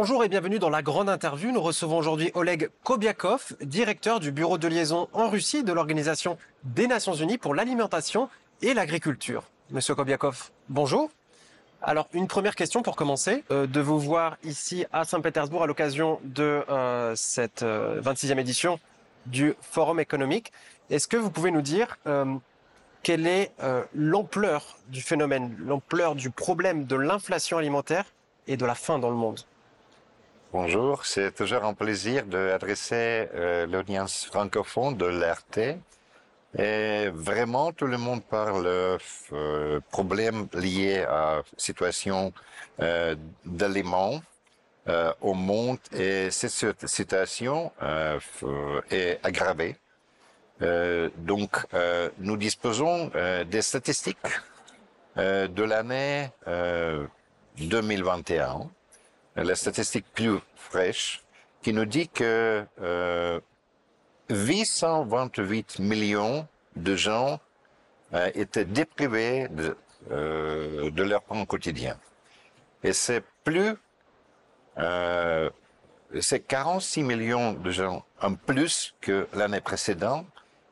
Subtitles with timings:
[0.00, 1.52] Bonjour et bienvenue dans la grande interview.
[1.52, 6.86] Nous recevons aujourd'hui Oleg Kobiakov, directeur du bureau de liaison en Russie de l'Organisation des
[6.86, 8.30] Nations Unies pour l'alimentation
[8.62, 9.42] et l'agriculture.
[9.70, 11.10] Monsieur Kobiakov, bonjour.
[11.82, 16.18] Alors, une première question pour commencer, euh, de vous voir ici à Saint-Pétersbourg à l'occasion
[16.24, 18.80] de euh, cette euh, 26e édition
[19.26, 20.50] du Forum économique.
[20.88, 22.24] Est-ce que vous pouvez nous dire euh,
[23.02, 28.06] quelle est euh, l'ampleur du phénomène, l'ampleur du problème de l'inflation alimentaire
[28.46, 29.40] et de la faim dans le monde?
[30.52, 35.78] Bonjour, c'est toujours un plaisir d'adresser euh, l'audience francophone de l'RT.
[36.58, 42.32] Et vraiment, tout le monde parle euh, problèmes liés à situation
[42.82, 44.20] euh, d'aliments
[44.88, 48.18] euh, au monde et cette situation euh,
[48.90, 49.76] est aggravée.
[50.62, 51.64] Euh, donc,
[52.18, 53.12] nous disposons
[53.48, 54.18] des statistiques
[55.16, 57.06] de l'année euh,
[57.58, 58.68] 2021
[59.36, 61.22] la statistique plus fraîche,
[61.62, 63.40] qui nous dit que euh,
[64.30, 67.40] 828 millions de gens
[68.14, 69.76] euh, étaient déprivés de,
[70.10, 71.96] euh, de leur pain quotidien.
[72.82, 73.74] Et c'est plus,
[74.78, 75.50] euh,
[76.20, 80.26] c'est 46 millions de gens en plus que l'année précédente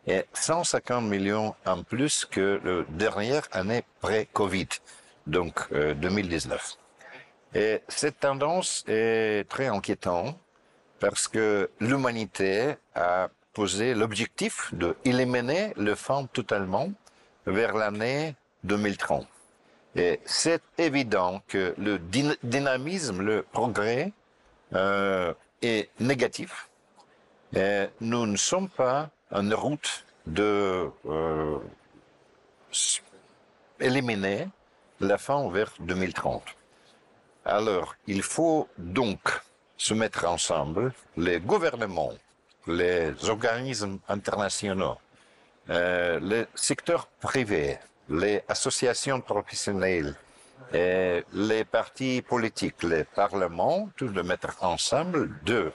[0.07, 4.69] et 150 millions en plus que la dernière année pré-Covid,
[5.27, 6.79] donc euh, 2019.
[7.55, 10.37] Et cette tendance est très inquiétante
[11.01, 16.91] parce que l'humanité a posé l'objectif de éliminer le faim totalement
[17.47, 19.27] vers l'année 2030.
[19.97, 21.99] Et c'est évident que le
[22.43, 24.13] dynamisme, le progrès
[24.75, 26.69] euh, est négatif.
[27.57, 31.59] Et nous ne sommes pas en route de euh,
[33.81, 34.49] éliminer
[35.01, 36.58] la faim vers 2030.
[37.49, 39.21] Alors, il faut donc
[39.79, 42.13] se mettre ensemble, les gouvernements,
[42.67, 44.99] les organismes internationaux,
[45.71, 47.79] euh, le secteur privé,
[48.11, 50.15] les associations professionnelles,
[50.75, 55.73] les partis politiques, les parlements, tout de mettre ensemble, de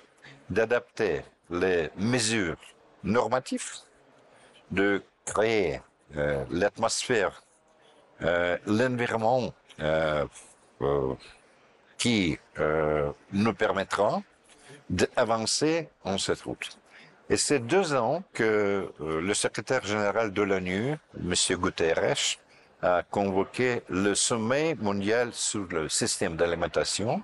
[0.52, 2.58] d'adapter les mesures
[3.04, 3.72] normatives,
[4.70, 5.82] de créer
[6.18, 7.42] euh, l'atmosphère,
[8.22, 10.26] euh, l'environnement euh,
[12.04, 14.22] qui euh, nous permettra
[14.90, 16.78] d'avancer en cette route.
[17.30, 18.44] Et c'est deux ans que
[19.00, 21.34] euh, le secrétaire général de l'ONU, M.
[21.52, 22.36] Guterres,
[22.82, 27.24] a convoqué le sommet mondial sur le système d'alimentation.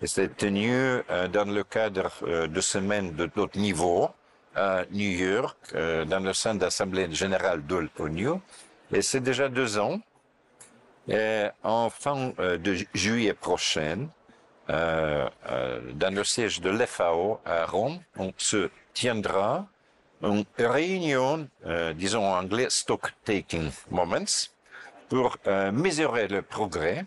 [0.00, 4.10] Et c'est tenu euh, dans le cadre euh, de semaines de haut niveau
[4.54, 5.58] à New York,
[6.12, 8.30] dans le sein d'Assemblée générale de l'ONU.
[8.92, 10.00] Et c'est déjà deux ans.
[11.08, 14.19] Et en fin de juillet prochain, euh,
[14.70, 19.66] dans le siège de l'FAO à Rome, on se tiendra
[20.22, 24.48] une réunion, euh, disons en anglais, stock taking moments,
[25.08, 27.04] pour euh, mesurer le progrès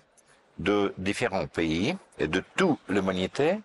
[0.60, 3.60] de différents pays et de toute l'humanité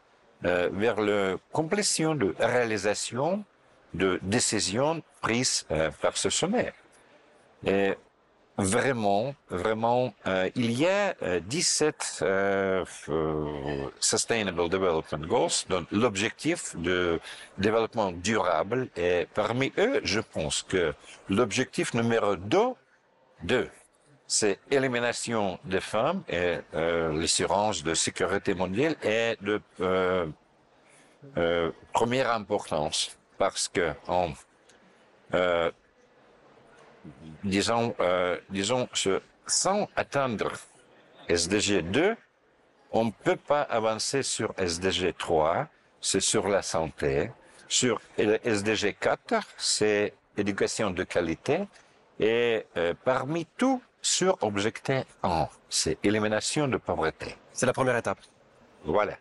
[0.45, 3.45] euh, vers la complétion de réalisation
[3.95, 6.73] de décisions prises euh, par ce sommet.
[7.67, 7.95] Et
[8.59, 16.75] Vraiment, vraiment, euh, il y a euh, 17 euh, euh, Sustainable Development Goals, donc l'objectif
[16.77, 17.21] de
[17.57, 18.89] développement durable.
[18.97, 20.93] Et parmi eux, je pense que
[21.29, 22.59] l'objectif numéro 2,
[23.45, 23.69] deux,
[24.27, 30.27] c'est élimination des femmes et euh, l'assurance de sécurité mondiale est de euh,
[31.37, 34.31] euh, première importance parce que en
[35.35, 35.71] euh,
[37.45, 40.53] disons, euh, disons, ce- sans atteindre
[41.29, 42.17] SDG 2,
[42.93, 45.67] on ne peut pas avancer sur SDG 3,
[46.01, 47.31] c'est sur la santé.
[47.69, 51.69] Sur SDG 4, c'est éducation de qualité.
[52.19, 57.37] Et euh, parmi tout, sur objectif 1, c'est élimination de pauvreté.
[57.53, 58.19] C'est la première étape.
[58.85, 59.17] Voilà.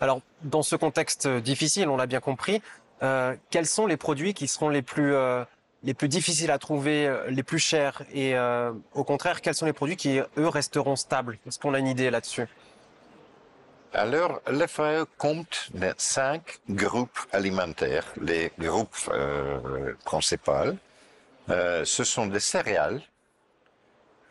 [0.00, 2.62] Alors, dans ce contexte difficile, on l'a bien compris,
[3.02, 5.44] euh, quels sont les produits qui seront les plus euh,
[5.88, 9.64] les plus difficiles à trouver, euh, les plus chers et euh, au contraire, quels sont
[9.64, 11.38] les produits qui eux resteront stables?
[11.46, 12.46] Est-ce qu'on a une idée là-dessus?
[13.94, 18.04] Alors, le FAO compte cinq groupes alimentaires.
[18.20, 20.76] Les groupes euh, principaux,
[21.48, 23.00] ce sont des céréales,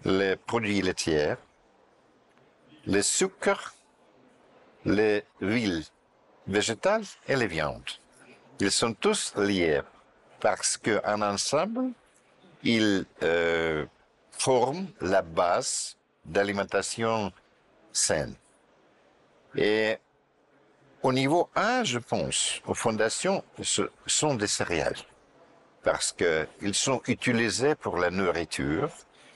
[0.06, 1.38] les produits laitiers,
[2.86, 3.74] les sucres,
[4.86, 5.83] les huiles
[6.45, 7.92] végétales et les viandes.
[8.59, 9.81] Ils sont tous liés
[10.39, 11.91] parce qu'en ensemble,
[12.63, 13.85] ils euh,
[14.31, 17.31] forment la base d'alimentation
[17.91, 18.35] saine.
[19.55, 19.97] Et
[21.01, 24.97] au niveau 1, je pense, aux fondations, ce sont des céréales.
[25.83, 28.89] Parce qu'ils sont utilisés pour la nourriture,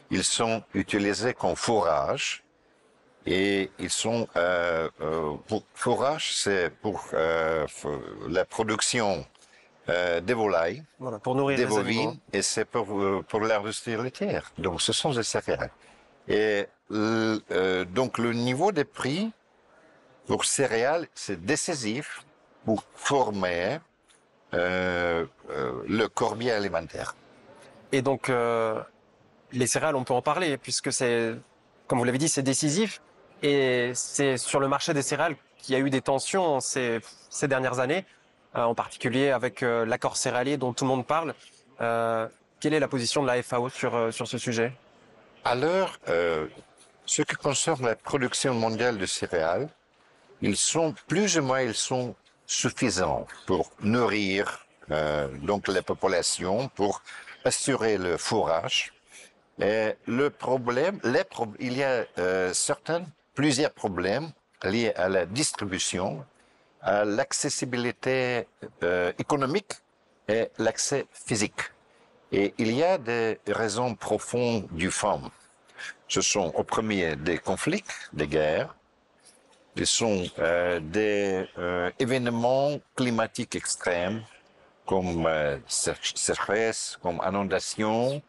[0.09, 2.43] ils sont utilisés comme fourrage,
[3.25, 7.67] et ils sont euh, euh, pour fourrage, c'est pour euh,
[8.27, 9.25] la production
[9.89, 12.03] euh, des volailles, Voilà, pour nourrir des les animaux.
[12.03, 14.51] bovines, et c'est pour euh, pour l'industrie laitière.
[14.57, 15.71] Donc ce sont des céréales.
[16.27, 19.31] Et euh, donc le niveau des prix
[20.27, 22.23] pour céréales, c'est décisif
[22.65, 23.79] pour former
[24.53, 25.25] euh,
[25.87, 27.15] le corbier alimentaire.
[27.91, 28.31] Et donc,
[29.51, 31.35] les céréales, on peut en parler, puisque c'est,
[31.87, 33.01] comme vous l'avez dit, c'est décisif.
[33.43, 36.99] Et c'est sur le marché des céréales qu'il y a eu des tensions ces,
[37.29, 38.05] ces dernières années,
[38.53, 41.33] en particulier avec euh, l'accord céréalier dont tout le monde parle.
[41.79, 42.27] Euh,
[42.59, 44.73] quelle est la position de la FAO sur, euh, sur ce sujet?
[45.43, 46.47] Alors, euh,
[47.05, 49.69] ce qui concerne la production mondiale de céréales,
[50.41, 52.15] ils sont plus ou moins ils sont
[52.45, 57.01] suffisants pour nourrir euh, donc la population, pour
[57.45, 58.93] assurer le fourrage.
[59.59, 63.03] Et le problème, les pro- il y a euh, certains,
[63.33, 64.31] plusieurs problèmes
[64.63, 66.25] liés à la distribution, à
[66.83, 68.47] l'accessibilité
[68.83, 69.73] euh, économique
[70.27, 71.61] et l'accès physique.
[72.31, 75.29] Et il y a des raisons profondes du femme.
[76.07, 77.83] Ce sont au premier des conflits,
[78.13, 78.75] des guerres,
[79.77, 84.23] ce sont euh, des euh, événements climatiques extrêmes
[84.85, 88.21] comme euh, sé- sécheresse, comme inondation,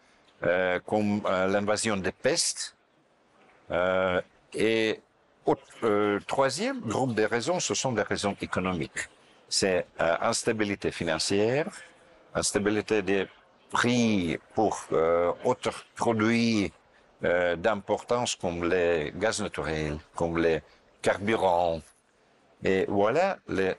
[0.44, 2.76] euh, comme euh, l'invasion des pestes.
[4.54, 5.00] Et
[5.82, 9.08] euh, troisième groupe de raisons, ce sont des raisons économiques.
[9.48, 11.70] C'est euh, instabilité financière,
[12.34, 13.26] instabilité des
[13.70, 16.72] prix pour euh, autres produits
[17.24, 20.60] euh, d'importance comme les gaz naturels, comme les
[21.00, 21.80] carburants.
[22.64, 23.74] Et voilà les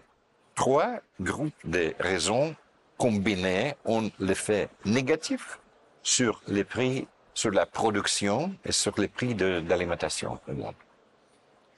[0.55, 2.55] trois groupes de raisons
[2.97, 5.59] combinées ont l'effet négatif
[6.03, 10.37] sur les prix, sur la production et sur les prix d'alimentation.
[10.37, 10.85] par exemple.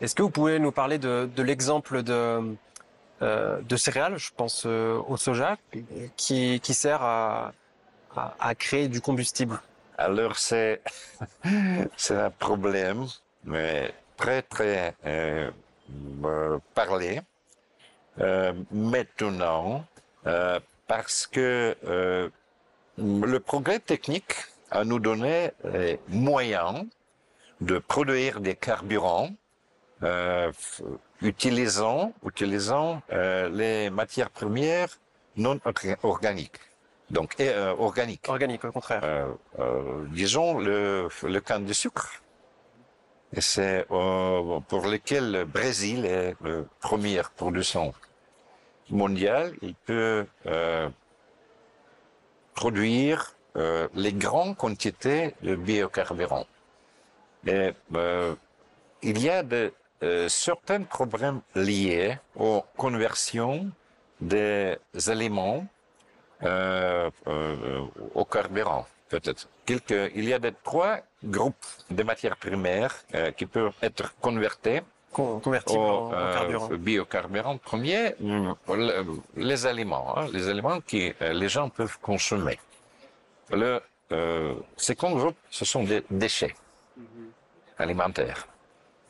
[0.01, 2.55] Est-ce que vous pouvez nous parler de, l'exemple de,
[3.21, 5.57] euh, de céréales, je pense euh, au soja,
[6.17, 7.53] qui, qui sert à,
[8.39, 9.59] à, créer du combustible?
[9.97, 10.81] Alors c'est
[11.97, 13.05] c'est un problème,
[13.45, 15.49] mais très très euh,
[16.23, 17.21] euh, parlé
[18.19, 19.85] euh, maintenant
[20.87, 21.75] parce que
[22.97, 24.33] le progrès technique
[24.71, 26.85] a nous donné les moyens
[27.61, 29.29] de produire des carburants
[30.03, 30.51] euh,
[31.21, 34.89] utilisant utilisant euh, les matières premières
[35.37, 36.59] non orga- organiques
[37.09, 39.01] donc et, euh, organiques Organique, au contraire.
[39.03, 39.27] euh,
[39.59, 42.09] euh, disons, le, le canne de sucre.
[43.31, 47.91] Et c'est euh, pour lequel le Brésil est le premier producteur
[48.89, 49.53] mondial.
[49.61, 50.89] Il peut euh,
[52.55, 56.47] produire euh, les grandes quantités de biocarburants.
[57.45, 58.35] Et euh,
[59.03, 63.69] il y a de, euh, certains problèmes liés aux conversions
[64.19, 64.77] des
[65.07, 65.65] aliments
[66.43, 67.81] euh, euh,
[68.13, 69.47] au carburant, peut-être.
[69.65, 74.81] Quelques, il y a des trois groupes de matières primaires euh, qui peuvent être convertis
[75.41, 76.69] convertible au en, en euh, carburant.
[76.69, 77.57] biocarburant.
[77.57, 79.05] Premier, le-
[79.37, 82.59] les aliments, hein, les aliments que euh, les gens peuvent consommer.
[83.51, 83.79] Le
[84.11, 86.53] euh, second groupe, ce sont des déchets
[87.77, 88.45] alimentaires.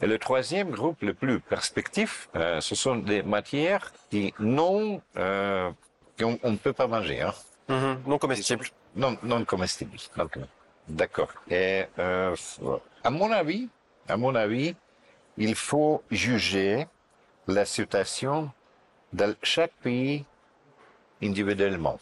[0.05, 5.71] Et le troisième groupe, le plus perspectif, euh, ce sont des matières qui non, euh,
[6.19, 7.21] qu'on on ne peut pas manger.
[7.21, 7.33] Hein.
[7.69, 8.67] Mhm, non comestible.
[8.95, 9.97] Non, non comestibles.
[10.87, 11.33] D'accord.
[11.49, 12.35] Et euh,
[13.03, 13.67] à mon avis,
[14.07, 14.75] à mon avis,
[15.37, 16.85] il faut juger
[17.47, 18.51] la situation
[19.11, 20.23] dans chaque pays
[21.23, 21.99] individuellement,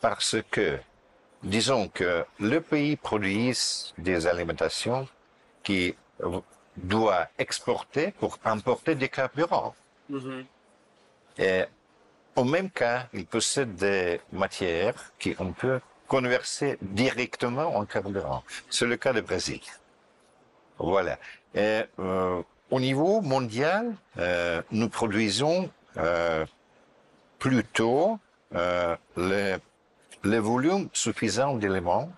[0.00, 0.80] parce que
[1.44, 3.56] disons que le pays produit
[3.96, 5.06] des alimentations
[5.62, 5.94] qui
[6.76, 9.74] doit exporter pour importer des carburants.
[11.38, 11.64] Et
[12.36, 18.42] au même cas, il possède des matières qu'on peut converser directement en carburant.
[18.68, 19.60] C'est le cas du Brésil.
[20.78, 21.18] Voilà.
[21.54, 26.46] Et euh, au niveau mondial, euh, nous produisons euh,
[27.38, 28.18] plutôt
[28.54, 29.58] euh, le,
[30.22, 32.10] le volume suffisant d'éléments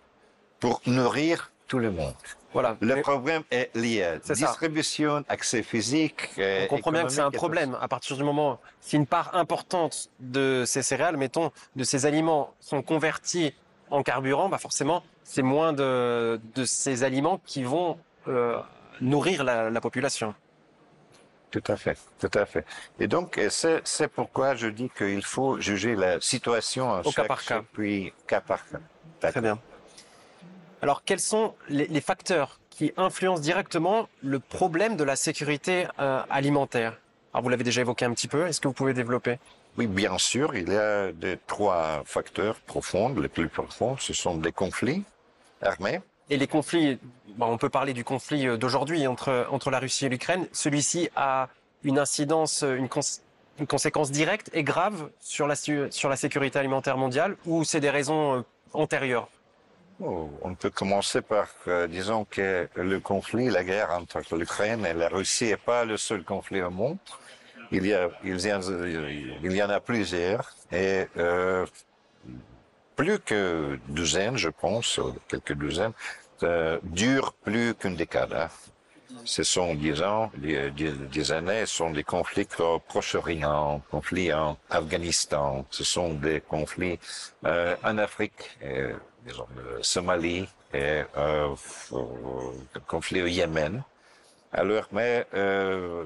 [0.60, 2.14] pour nourrir tout le monde.
[2.52, 2.76] Voilà.
[2.80, 4.46] Le Mais problème est lié à C'est ça.
[4.46, 6.30] distribution, accès physique.
[6.38, 7.76] on comprend bien que c'est un problème.
[7.80, 12.52] À partir du moment, si une part importante de ces céréales, mettons, de ces aliments
[12.60, 13.54] sont convertis
[13.90, 18.58] en carburant, bah forcément, c'est moins de, de ces aliments qui vont euh,
[19.00, 20.34] nourrir la, la population.
[21.50, 22.64] tout à fait, tout à fait.
[22.98, 27.62] Et donc, c'est pourquoi je dis qu'il faut juger la situation au cas par cas.
[27.74, 28.78] Puis cas par cas.
[29.20, 29.58] Très bien.
[30.82, 36.98] Alors, quels sont les, facteurs qui influencent directement le problème de la sécurité euh, alimentaire?
[37.32, 38.48] Alors, vous l'avez déjà évoqué un petit peu.
[38.48, 39.38] Est-ce que vous pouvez développer?
[39.78, 43.14] Oui, bien sûr, il y a des trois facteurs profonds.
[43.14, 45.04] Les plus profonds, ce sont des conflits
[45.62, 46.00] armés.
[46.30, 46.98] Et les conflits,
[47.38, 50.48] on peut parler du conflit euh, d'aujourd'hui entre, entre la Russie et l'Ukraine.
[50.50, 51.48] Celui-ci a
[51.84, 52.88] une incidence, une,
[53.60, 57.90] une, conséquence directe et grave sur la, sur la sécurité alimentaire mondiale ou c'est des
[57.90, 59.28] raisons euh, antérieures?
[60.00, 64.94] Oh, On peut commencer par, euh, disons que le conflit, la guerre entre l'Ukraine et
[64.94, 66.98] la Russie n'est pas le seul conflit au monde.
[67.70, 68.60] Il y, a, il, y, a,
[69.42, 71.64] il y en a plusieurs et euh,
[72.96, 75.92] plus que douzaines, je pense, quelques douzaines,
[76.42, 78.32] euh, durent plus qu'une décade.
[78.34, 78.48] Hein.
[79.24, 85.64] Ce sont dix ans, dix, années, ce sont des conflits au Proche-Orient, conflits en Afghanistan,
[85.70, 86.98] ce sont des conflits
[87.44, 88.58] euh, en Afrique,
[89.26, 89.46] euh, disons,
[89.82, 91.54] Somalie, et euh,
[92.86, 93.82] conflit au Yémen.
[94.52, 96.04] Alors, mais euh,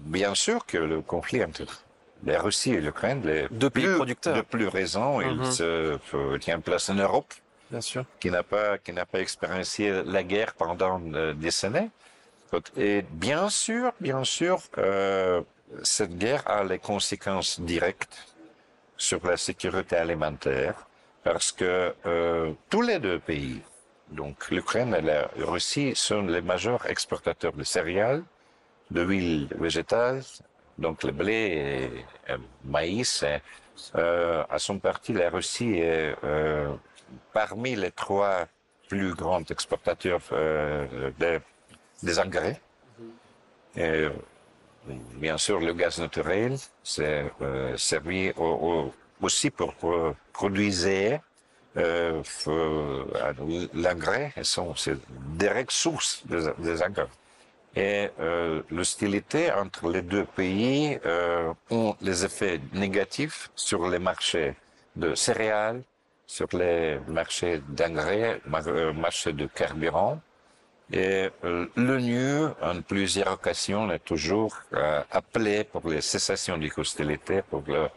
[0.00, 1.62] bien sûr que le conflit entre
[2.24, 5.52] la Russie et l'Ukraine, les deux pays plus, producteurs, de plus raison, il mhm.
[5.52, 7.32] se tient place en Europe,
[7.70, 11.90] bien sûr, qui n'a pas qui n'a pas expérimenté la guerre pendant euh, des années.
[12.76, 15.42] Et bien sûr, bien sûr, euh,
[15.82, 18.28] cette guerre a les conséquences directes
[18.96, 20.86] sur la sécurité alimentaire
[21.24, 23.60] parce que euh, tous les deux pays,
[24.10, 28.22] donc l'Ukraine et la Russie, sont les majeurs exportateurs de céréales,
[28.90, 30.22] de huile végétale,
[30.78, 31.34] donc le blé
[32.28, 33.24] et le maïs.
[33.96, 36.72] Euh, à son parti, la Russie est euh,
[37.32, 38.46] parmi les trois
[38.88, 41.10] plus grands exportateurs euh,
[42.02, 42.60] des engrais.
[43.76, 44.08] Et,
[45.14, 48.92] bien sûr, le gaz naturel, c'est euh, servi au,
[49.24, 49.74] aussi pour,
[50.32, 51.20] produire
[51.76, 52.22] euh,
[53.74, 54.32] l'engrais.
[54.42, 54.98] C'est
[55.44, 57.08] direct source des, des engrais.
[57.76, 64.54] Et euh, l'hostilité entre les deux pays euh, ont les effets négatifs sur les marchés
[64.94, 65.82] de céréales,
[66.26, 70.20] sur les marchés d'engrais, euh, marchés de carburant.
[70.92, 77.42] Et euh, l'ONU, en plusieurs occasions, a toujours euh, appelé pour les cessations des hostilités,
[77.42, 77.88] pour le, euh,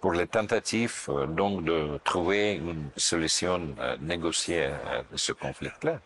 [0.00, 4.70] pour les tentatives donc de trouver une solution négociée
[5.10, 6.00] de ce conflit-là.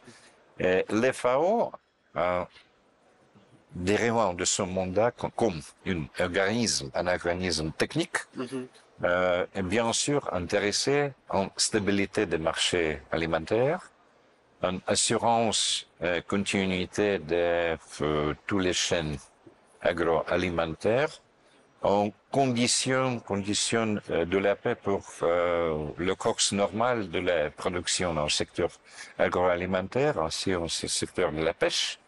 [0.90, 1.72] L'FAO,
[2.16, 2.44] euh,
[3.74, 8.66] dérivant de son mandat comme un organisme, un organisme technique, mm-hmm.
[9.04, 13.90] euh, est bien sûr intéressé en stabilité des marchés alimentaires,
[14.62, 19.16] en assurance euh, continuité de euh, tous les chaînes
[19.80, 21.20] agroalimentaires,
[21.82, 28.14] en condition, condition euh, de la paix pour euh, le course normal de la production
[28.14, 28.70] dans le secteur
[29.18, 31.98] agroalimentaire, ainsi dans le secteur de la pêche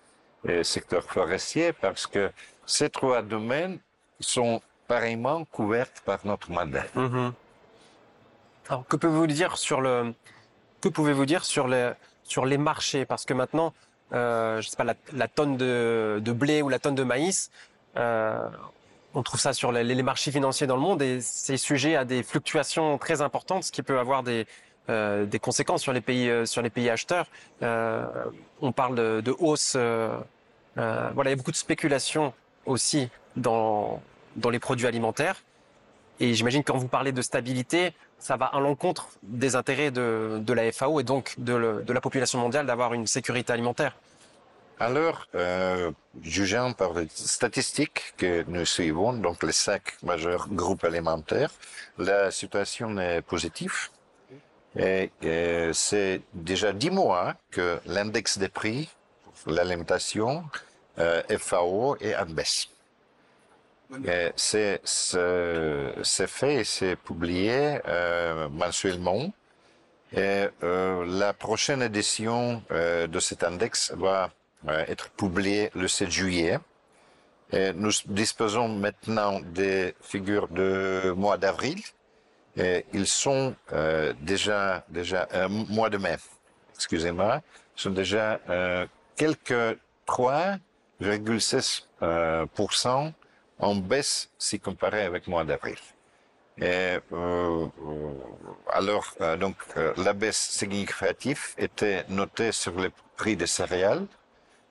[0.46, 2.30] et le secteur forestier, parce que
[2.66, 3.78] ces trois domaines
[4.20, 6.84] sont pareillement couverts par notre mandat.
[6.94, 7.32] Mm-hmm.
[8.68, 10.14] Alors, que pouvez-vous dire sur le,
[10.80, 13.04] que pouvez-vous dire sur les, sur les marchés?
[13.04, 13.74] Parce que maintenant,
[14.12, 17.50] euh, je sais pas, la, la tonne de, de, blé ou la tonne de maïs,
[17.96, 18.48] euh,
[19.14, 22.22] on trouve ça sur les, marchés financiers dans le monde et c'est sujet à des
[22.22, 24.46] fluctuations très importantes, ce qui peut avoir des,
[24.90, 27.26] euh, des conséquences sur les pays, euh, sur les pays acheteurs.
[27.62, 28.04] Euh,
[28.60, 29.76] on parle de, de hausse.
[29.76, 30.24] voilà,
[30.76, 32.32] il y a beaucoup de spéculation
[32.66, 34.02] aussi dans,
[34.36, 35.42] dans les produits alimentaires.
[36.20, 40.52] Et j'imagine quand vous parlez de stabilité, ça va à l'encontre des intérêts de, de
[40.52, 43.96] la FAO et donc de la population mondiale d'avoir une sécurité alimentaire.
[44.80, 51.50] Alors, euh, jugeant par les statistiques que nous suivons, donc les cinq majeurs groupes alimentaires,
[51.98, 53.88] la situation est positive.
[54.76, 55.10] Et,
[55.72, 58.88] c'est déjà dix mois que l'index des prix,
[59.46, 60.44] l'alimentation,
[60.98, 62.68] euh, FAO est en baisse.
[64.36, 64.80] C'est
[66.26, 69.32] fait et c'est publié euh, mensuellement.
[70.16, 74.28] Et euh, la prochaine édition euh, de cet index va euh,
[74.68, 76.58] être publié le 7 juillet.
[77.52, 81.80] Et nous disposons maintenant des figures de mois d'avril.
[82.56, 86.16] Et ils sont euh, déjà déjà euh, mois de mai,
[86.74, 87.42] excusez-moi,
[87.76, 93.10] sont déjà euh, quelques 3,6% euh,
[93.58, 95.78] en baisse si comparé avec mois d'avril.
[96.58, 97.66] Et euh,
[98.72, 99.56] alors donc
[99.96, 104.06] la baisse significative était notée sur les prix des céréales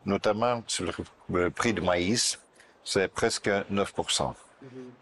[0.06, 0.92] notamment sur
[1.30, 2.40] le prix du maïs,
[2.84, 4.34] c'est presque 9%.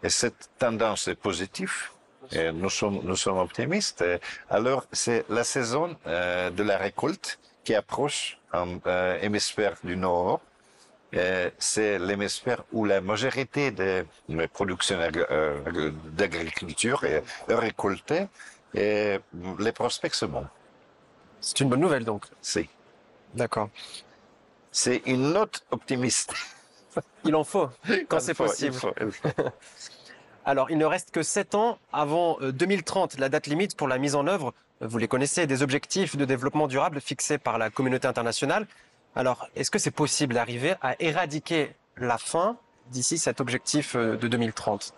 [0.02, 1.72] Et cette tendance est positive.
[2.30, 4.04] Et nous sommes, nous sommes optimistes.
[4.48, 10.40] Alors, c'est la saison euh, de la récolte qui approche en euh, hémisphère du Nord.
[11.58, 14.04] C'est l'hémisphère où la majorité des
[14.54, 18.28] productions euh, d'agriculture est récoltée
[18.74, 19.18] et
[19.58, 20.46] les prospects sont bons.
[21.38, 22.24] C'est une bonne nouvelle donc.
[22.40, 22.66] Si.
[23.34, 23.68] D'accord.
[24.72, 26.34] C'est une note optimiste.
[27.24, 27.68] Il en faut,
[28.08, 28.76] quand c'est possible.
[30.44, 33.98] Alors, il ne reste que 7 ans avant 2030, euh, la date limite pour la
[33.98, 38.08] mise en œuvre, vous les connaissez, des objectifs de développement durable fixés par la communauté
[38.08, 38.66] internationale.
[39.14, 42.56] Alors, est-ce que c'est possible d'arriver à éradiquer la faim
[42.90, 44.92] d'ici cet objectif euh, de 2030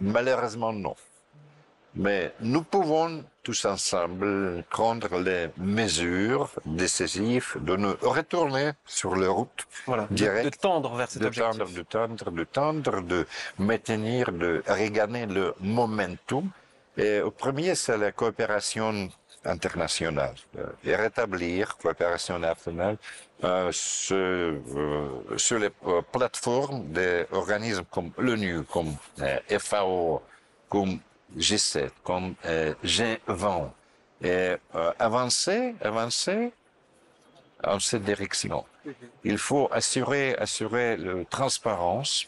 [0.00, 0.94] Malheureusement, non.
[1.98, 9.66] Mais nous pouvons tous ensemble prendre les mesures décisives de nous retourner sur la route
[9.84, 11.58] voilà, de, tendre vers cet de objectif.
[11.58, 13.26] Tendre, de tendre, de tendre, de
[13.58, 16.48] maintenir, de regagner le momentum.
[16.96, 19.08] Et au premier, c'est la coopération
[19.44, 22.96] internationale euh, et rétablir coopération internationale
[23.42, 30.22] euh, sur, euh, sur, les euh, plateformes des organismes comme l'ONU, comme euh, FAO,
[30.68, 30.98] comme
[31.36, 33.70] G7, comme euh, G20,
[34.22, 36.52] et euh, avancer, avancer
[37.62, 38.64] en cette direction.
[39.24, 42.26] Il faut assurer, assurer la transparence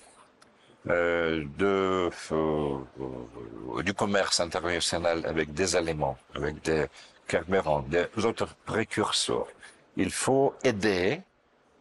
[0.88, 6.86] euh, de, euh, du commerce international avec des aliments, avec des
[7.26, 9.48] carburants, des autres précurseurs.
[9.96, 11.20] Il faut aider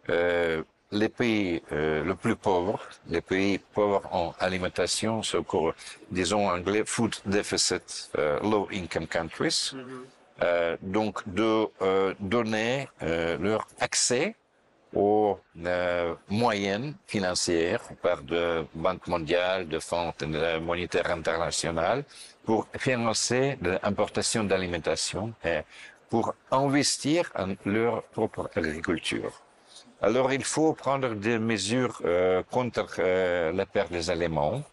[0.10, 5.74] euh, les pays euh, les plus pauvres, les pays pauvres en alimentation, ce qu'on
[6.12, 9.72] disons en anglais food deficit, euh, low income countries,
[10.42, 14.36] euh, donc de euh, donner euh, leur accès
[14.96, 20.14] aux euh, moyens financiers par de Banque mondiale, de Fonds
[20.62, 22.04] monétaire international
[22.44, 25.60] pour financer l'importation d'alimentation et
[26.10, 29.32] pour investir en leur propre agriculture.
[30.02, 34.64] Alors il faut prendre des mesures euh, contre euh, la perte des aliments.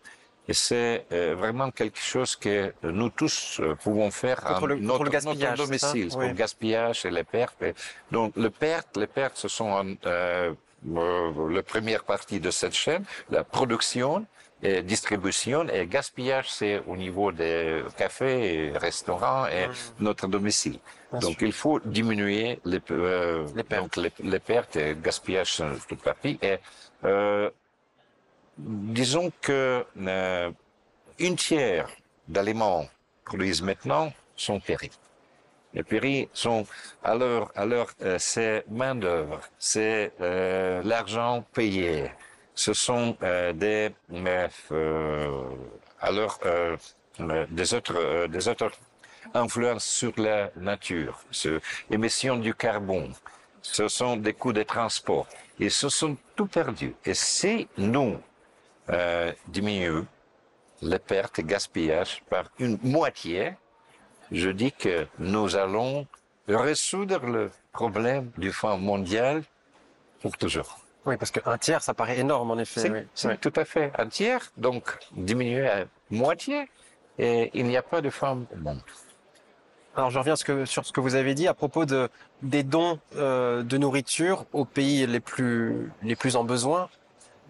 [0.49, 5.03] Et c'est euh, vraiment quelque chose que nous tous euh, pouvons faire contre le, notre,
[5.03, 6.29] le gaspillage, notre domicile, oui.
[6.29, 7.65] le gaspillage et les pertes.
[8.13, 13.43] Donc le perte, les pertes, ce sont euh, la première partie de cette chaîne, la
[13.43, 14.25] production
[14.63, 19.73] et distribution et gaspillage, c'est au niveau des cafés et restaurants et mmh.
[20.01, 20.79] notre domicile.
[21.11, 21.47] Bien donc sûr.
[21.47, 23.83] il faut diminuer les, euh, les pertes.
[23.83, 26.39] Donc, les, les, pertes et gaspillage sur toute partie.
[26.43, 26.57] Et
[27.05, 27.51] euh,
[28.59, 30.51] disons que euh,
[31.19, 31.89] une tiers
[32.29, 32.87] d'aliments
[33.25, 34.91] produits maintenant sont péris.
[35.75, 36.67] Les péris sont
[37.05, 42.11] alors alors euh, c'est main d'œuvre, c'est euh, l'argent payé,
[42.57, 43.93] ce sont euh, des
[44.73, 45.29] euh,
[46.01, 46.77] alors euh,
[47.51, 48.73] des autres des autres
[49.35, 53.13] influences sur la nature, sur l'émission du carbone.
[53.63, 55.27] Ce sont des coûts de transport.
[55.59, 56.95] Ils se sont tout perdus.
[57.05, 58.17] Et si nous
[58.91, 60.07] euh, diminuons
[60.83, 63.55] les pertes et gaspillage par une moitié,
[64.31, 66.07] je dis que nous allons
[66.49, 69.43] résoudre le problème du fonds mondial
[70.21, 70.86] pour toujours.
[71.07, 72.81] Oui, parce qu'un tiers, ça paraît énorme, en effet.
[72.81, 73.01] C'est oui.
[73.25, 73.39] oui.
[73.39, 73.93] tout à fait.
[73.97, 76.69] Un tiers, donc diminuer à moitié,
[77.19, 78.81] et il n'y a pas de au monde.
[79.97, 82.11] Alors je reviens ce que, sur ce que vous avez dit à propos de,
[82.43, 86.91] des dons euh, de nourriture aux pays les plus, les plus en besoin.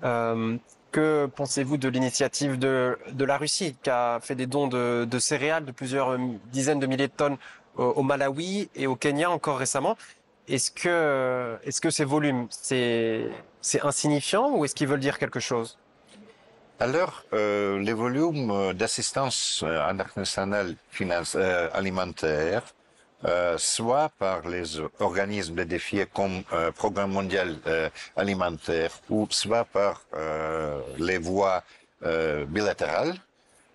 [0.05, 0.57] Euh,
[0.93, 5.19] que pensez-vous de l'initiative de, de la Russie qui a fait des dons de, de
[5.19, 6.17] céréales de plusieurs
[6.53, 7.37] dizaines de milliers de tonnes
[7.77, 9.97] au, au Malawi et au Kenya encore récemment?
[10.49, 13.29] Est-ce que, est-ce que ces volumes, c'est,
[13.61, 15.77] c'est insignifiant ou est-ce qu'ils veulent dire quelque chose?
[16.79, 22.63] Alors, euh, les volumes d'assistance internationale finance, euh, alimentaire,
[23.25, 29.65] euh, soit par les organismes de défis comme euh, Programme mondial euh, alimentaire, ou soit
[29.65, 31.63] par euh, les voies
[32.47, 33.15] bilatérales,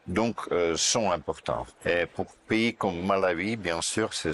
[0.08, 0.38] donc
[0.76, 1.66] sont importants.
[1.86, 4.34] Et pour pays comme Malawi, bien sûr, ces,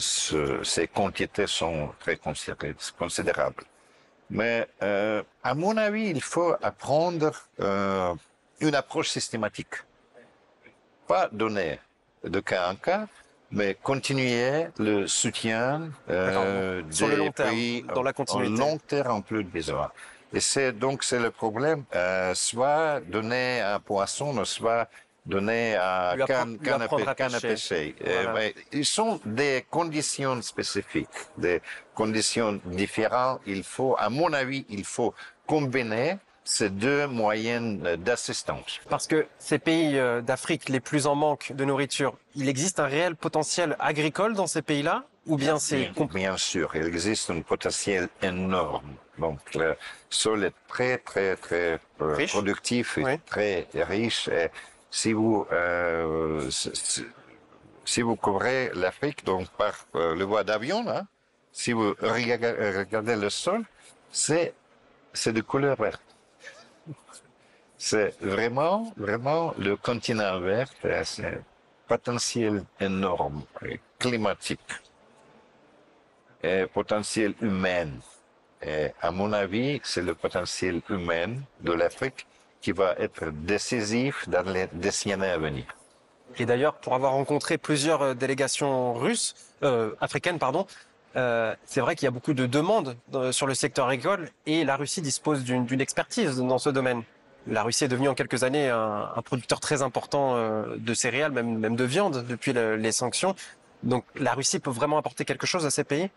[0.64, 3.64] ces quantités sont très considérables.
[4.30, 9.76] Mais à mon avis, il faut apprendre une approche systématique.
[11.08, 11.80] Pas donner
[12.24, 13.08] de cas en cas,
[13.52, 18.62] mais continuer le soutien euh, Sur des le long terme, pays dans la continuité.
[18.62, 19.92] en long terme en plus besoin.
[20.34, 24.90] Et c'est donc c'est le problème, euh, soit donner un poisson, soit
[25.28, 27.94] donner à Lui appre- canne, lui canne à, apprendre pê- à canne à pêcher.
[27.94, 27.96] pêcher.
[28.08, 28.34] Euh, Voilà.
[28.34, 31.62] mais ils sont des conditions spécifiques, des
[31.94, 33.42] conditions différentes.
[33.46, 35.14] Il faut, à mon avis, il faut
[35.46, 38.80] combiner ces deux moyens d'assistance.
[38.90, 42.86] Parce que ces pays euh, d'Afrique les plus en manque de nourriture, il existe un
[42.86, 48.08] réel potentiel agricole dans ces pays-là Ou bien c'est Bien, sûr, il existe un potentiel
[48.22, 48.94] énorme.
[49.20, 49.76] Donc, le
[50.10, 52.32] sol est très, très, très euh, Riche.
[52.32, 53.20] productif et Oui.
[53.26, 54.30] très riche.
[54.30, 54.48] Et
[54.90, 61.06] si vous, euh, si- vous couvrez l'Afrique donc par euh, le voie d'avion, là,
[61.52, 63.64] si vous rega- regardez le sol,
[64.12, 64.54] c'est
[65.14, 66.02] c'est de couleur verte.
[67.78, 70.70] C'est vraiment, vraiment le continent vert,
[71.04, 71.42] c'est un
[71.88, 73.44] potentiel énorme,
[74.00, 74.60] climatique
[76.44, 77.90] et potentiel humain.
[78.62, 82.26] Et à mon avis, c'est le potentiel humain de l'Afrique
[82.62, 85.66] qui va être décisif dans les décennies à venir.
[86.40, 90.68] Et d'ailleurs, pour avoir rencontré plusieurs euh, délégations russes, euh, africaines, pardon,
[91.16, 94.64] euh, c'est vrai qu'il y a beaucoup de demandes euh, sur le secteur agricole et
[94.66, 97.02] la Russie dispose d'une expertise dans ce domaine.
[97.48, 101.76] La Russie est devenue en quelques années un, producteur très important euh, de céréales, même,
[101.76, 103.36] de viande depuis le- les sanctions.
[103.84, 106.10] Donc la Russie peut vraiment apporter quelque chose à ces pays?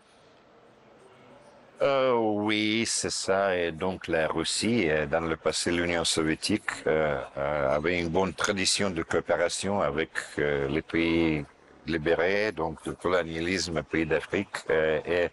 [1.81, 3.57] Euh, oui, c'est ça.
[3.57, 8.33] Et donc la Russie, euh, dans le passé, l'Union soviétique euh, euh, avait une bonne
[8.33, 11.43] tradition de coopération avec euh, les pays
[11.87, 14.55] libérés, donc le colonialisme, pays d'Afrique.
[14.69, 15.29] et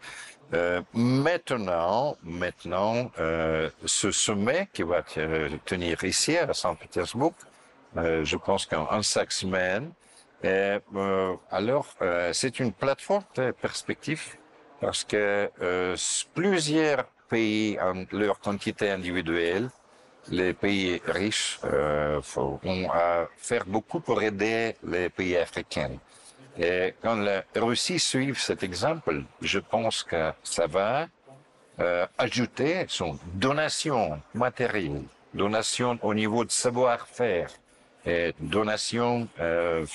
[0.94, 3.10] maintenant, maintenant,
[3.84, 7.34] ce sommet qui va te- tenir ici à Saint-Pétersbourg,
[7.94, 9.90] je pense qu'en en cinq semaines.
[11.50, 11.94] Alors,
[12.32, 14.38] c'est une plateforme de perspective
[14.80, 15.96] parce que euh,
[16.34, 19.68] plusieurs pays en leur quantité individuelle,
[20.30, 25.98] les pays riches euh, ont à faire beaucoup pour aider les pays africains.
[26.58, 31.06] Et quand la Russie suit cet exemple, je pense que ça va
[31.80, 37.50] euh, ajouter son donation matérielle, donation au niveau de savoir-faire,
[38.04, 39.86] et donation euh,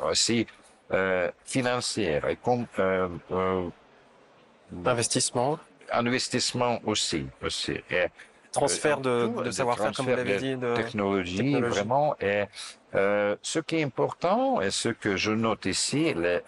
[0.00, 0.46] aussi
[0.92, 3.68] euh, financière et comme euh, euh,
[4.84, 5.58] Investissement,
[5.90, 7.26] investissement aussi.
[7.42, 7.76] aussi.
[7.90, 8.06] Et,
[8.52, 10.56] transfert de, de savoir-faire, comme vous l'avez dit.
[10.56, 10.74] De...
[10.74, 11.68] technologie, technologie.
[11.68, 12.16] vraiment.
[12.20, 12.44] Et
[12.94, 16.42] euh, ce qui est important et ce que je note ici, le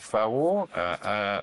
[0.00, 1.42] FAO a un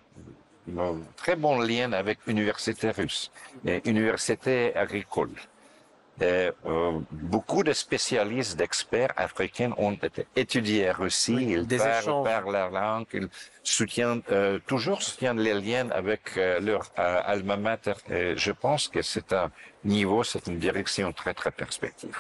[0.78, 3.32] un très bon lien avec l'université russe
[3.66, 5.32] et université agricole.
[6.22, 11.36] Et, euh, beaucoup de spécialistes, d'experts africains ont été étudiés en Russie.
[11.36, 13.28] Oui, ils des parlent, parlent la langue, ils
[13.64, 17.96] soutiennent, euh, toujours soutiennent les liens avec euh, leur euh, alma mater.
[18.10, 19.50] Et je pense que c'est un
[19.84, 22.18] niveau, c'est une direction très, très perspective.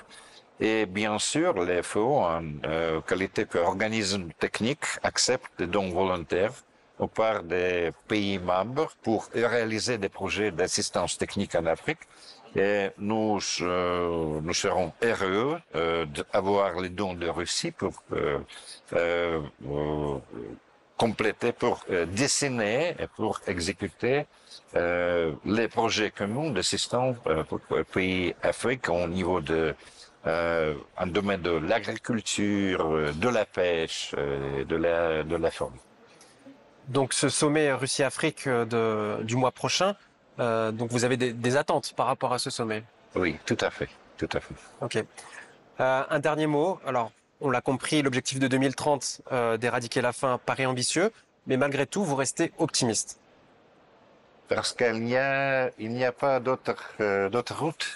[0.60, 6.54] Et bien sûr, les FO, en euh, qualité qu'organisme technique, acceptent des dons volontaires
[7.00, 11.98] au part des pays membres pour réaliser des projets d'assistance technique en Afrique.
[12.56, 18.40] Et nous, euh, nous serons heureux euh, d'avoir les dons de Russie pour euh,
[18.94, 20.18] euh, euh,
[20.98, 24.26] compléter, pour euh, dessiner et pour exécuter
[24.74, 27.18] les projets communs d'assistance
[27.50, 27.60] pour
[27.92, 29.74] pays Afrique au niveau de
[30.26, 35.76] un domaine de l'agriculture, de la pêche, de la de la forme.
[36.88, 38.48] Donc ce sommet Russie-Afrique
[39.24, 39.96] du mois prochain,
[40.40, 42.84] euh, donc vous avez des, des attentes par rapport à ce sommet?
[43.16, 44.56] Oui, tout à fait, tout à fait.
[44.82, 45.04] Ok.
[45.80, 46.80] Euh, un dernier mot.
[46.86, 51.12] Alors, on l'a compris, l'objectif de 2030 euh, d'éradiquer la faim paraît ambitieux,
[51.48, 53.20] mais malgré tout, vous restez optimiste.
[54.48, 56.76] Parce qu'il n'y a, il n'y a pas d'autre,
[57.30, 57.88] d'autre route.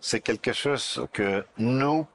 [0.00, 2.06] C'est quelque chose que nous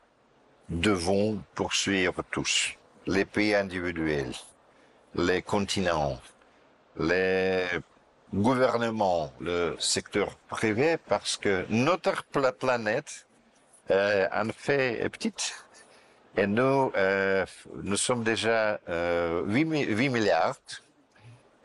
[0.70, 2.74] devons poursuivre tous.
[3.06, 4.34] Les pays individuels,
[5.16, 6.18] les continents,
[7.00, 7.68] les
[8.34, 13.26] gouvernements, le secteur privé, parce que notre pla- planète,
[13.92, 15.66] euh, en fait, est petite.
[16.36, 17.46] Et nous, euh,
[17.84, 20.58] nous sommes déjà euh, 8, mi- 8 milliards.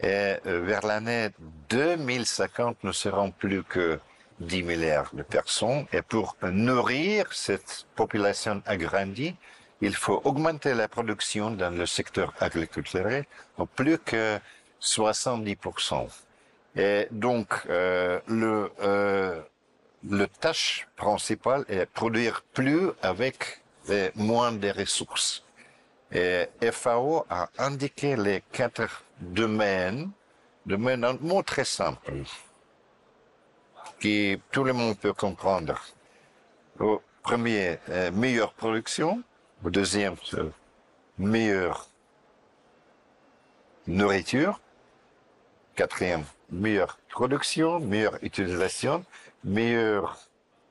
[0.00, 1.30] Et euh, vers l'année
[1.68, 4.00] 2050, nous serons plus que
[4.40, 5.86] 10 milliards de personnes.
[5.92, 9.36] Et pour nourrir cette population agrandie,
[9.80, 13.24] il faut augmenter la production dans le secteur agriculturel
[13.58, 14.38] au plus que
[14.80, 16.08] 70%.
[16.74, 19.40] Et donc, euh, le, euh,
[20.08, 23.60] le tâche principale est produire plus avec
[24.14, 25.44] moins de ressources.
[26.12, 30.10] Et FAO a indiqué les quatre domaines,
[30.66, 32.12] domaines un mot très simple,
[33.98, 35.80] qui tout le monde peut comprendre.
[37.22, 39.22] Premier, euh, meilleure production.
[39.64, 40.16] Le deuxième,
[41.18, 41.88] meilleure
[43.86, 44.60] nourriture.
[45.74, 49.04] Quatrième, meilleure production, meilleure utilisation,
[49.44, 50.18] meilleure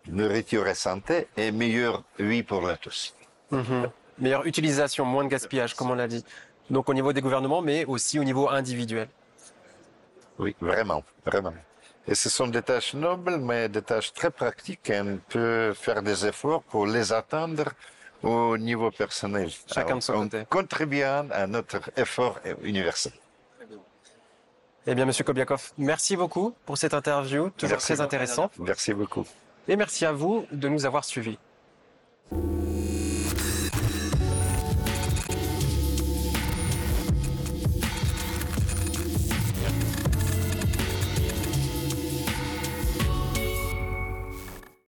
[0.07, 3.15] nourriture et santé et meilleure vie pour nous tous.
[3.51, 3.89] Mhm.
[4.19, 6.23] Meilleure utilisation, moins de gaspillage, comme on l'a dit.
[6.69, 9.07] Donc au niveau des gouvernements, mais aussi au niveau individuel.
[10.37, 11.53] Oui, vraiment, vraiment.
[12.07, 14.89] Et ce sont des tâches nobles, mais des tâches très pratiques.
[14.89, 17.65] Et on peut faire des efforts pour les atteindre
[18.23, 19.49] au niveau personnel.
[19.67, 20.45] Chacun de son en côté.
[20.49, 23.13] contribuant à notre effort universel.
[24.87, 28.51] Eh bien, Monsieur Kobiakov, merci beaucoup pour cette interview, toujours très intéressante.
[28.57, 29.25] Merci beaucoup.
[29.67, 31.37] Et merci à vous de nous avoir suivis.